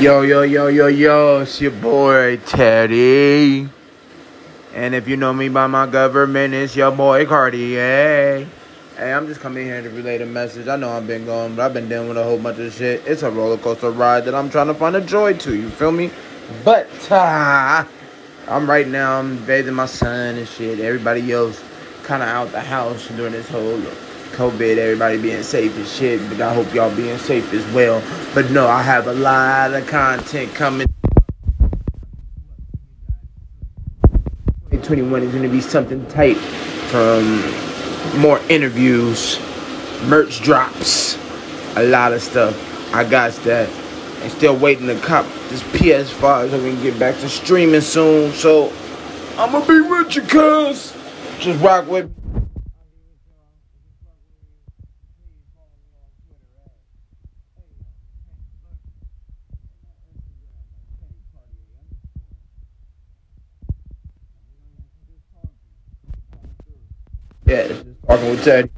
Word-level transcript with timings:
Yo, 0.00 0.22
yo, 0.22 0.42
yo, 0.42 0.66
yo, 0.66 0.88
yo, 0.88 1.40
it's 1.42 1.60
your 1.60 1.70
boy 1.70 2.36
Teddy. 2.38 3.68
And 4.74 4.94
if 4.96 5.06
you 5.06 5.16
know 5.16 5.32
me 5.32 5.48
by 5.48 5.68
my 5.68 5.86
government, 5.86 6.54
it's 6.54 6.74
your 6.74 6.90
boy 6.90 7.24
Cartier. 7.24 8.48
Hey, 8.96 9.12
I'm 9.12 9.28
just 9.28 9.40
coming 9.40 9.64
here 9.64 9.80
to 9.80 9.90
relay 9.90 10.18
the 10.18 10.26
message. 10.26 10.66
I 10.66 10.74
know 10.74 10.90
I've 10.90 11.06
been 11.06 11.24
going, 11.24 11.54
but 11.54 11.64
I've 11.64 11.74
been 11.74 11.88
dealing 11.88 12.08
with 12.08 12.16
a 12.18 12.24
whole 12.24 12.38
bunch 12.38 12.58
of 12.58 12.72
shit. 12.72 13.02
It's 13.06 13.22
a 13.22 13.30
roller 13.30 13.58
coaster 13.58 13.90
ride 13.92 14.24
that 14.24 14.34
I'm 14.34 14.50
trying 14.50 14.66
to 14.68 14.74
find 14.74 14.96
a 14.96 15.00
joy 15.00 15.34
to, 15.34 15.54
you 15.54 15.68
feel 15.68 15.92
me? 15.92 16.10
But, 16.64 16.88
uh, 17.12 17.84
I'm 18.48 18.68
right 18.68 18.88
now, 18.88 19.20
I'm 19.20 19.44
bathing 19.44 19.74
my 19.74 19.86
son 19.86 20.36
and 20.36 20.48
shit. 20.48 20.80
Everybody 20.80 21.30
else 21.30 21.62
kind 22.02 22.22
of 22.24 22.28
out 22.28 22.50
the 22.50 22.60
house 22.60 23.06
during 23.08 23.32
this 23.32 23.48
whole 23.48 23.78
COVID, 24.32 24.78
everybody 24.78 25.20
being 25.20 25.42
safe 25.42 25.76
and 25.76 25.86
shit, 25.86 26.20
but 26.28 26.40
I 26.40 26.54
hope 26.54 26.72
y'all 26.74 26.94
being 26.94 27.18
safe 27.18 27.52
as 27.52 27.64
well. 27.74 28.02
But 28.34 28.50
no, 28.50 28.66
I 28.66 28.82
have 28.82 29.06
a 29.06 29.12
lot 29.12 29.74
of 29.74 29.86
content 29.86 30.54
coming. 30.54 30.86
2021 34.70 35.22
is 35.22 35.32
gonna 35.34 35.48
be 35.48 35.60
something 35.60 36.04
tight 36.06 36.36
from 36.90 38.20
more 38.20 38.40
interviews, 38.48 39.38
merch 40.06 40.42
drops, 40.42 41.16
a 41.76 41.82
lot 41.84 42.12
of 42.12 42.22
stuff. 42.22 42.54
I 42.94 43.04
got 43.04 43.32
that. 43.44 43.68
I'm 44.22 44.30
still 44.30 44.56
waiting 44.56 44.86
to 44.86 44.98
cop 45.00 45.26
this 45.48 45.62
PS5 45.74 46.50
so 46.50 46.62
we 46.62 46.72
can 46.72 46.82
get 46.82 46.98
back 46.98 47.16
to 47.20 47.28
streaming 47.28 47.80
soon. 47.80 48.32
So 48.32 48.72
I'ma 49.36 49.64
be 49.66 49.80
with 49.80 50.14
you, 50.16 50.22
cuz. 50.22 50.96
Just 51.40 51.60
rock 51.62 51.88
with 51.88 52.10
Yeah, 67.52 67.68
talking 68.08 68.30
with 68.30 68.44
Ted. 68.44 68.70